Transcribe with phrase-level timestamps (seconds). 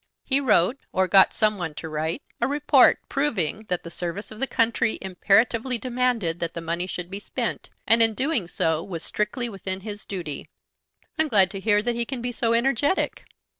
[0.23, 4.39] He wrote, or got some one to write, a report proving that the service of
[4.39, 9.03] the country imperatively demanded that the money should be spent, and in doing so was
[9.03, 10.49] strictly within his duty."
[11.19, 13.25] "I am glad to hear that he can be so energetic."